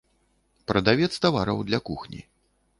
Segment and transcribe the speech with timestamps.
[0.71, 2.21] Прадавец тавараў для кухні.